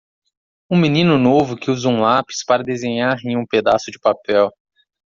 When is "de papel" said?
3.91-4.49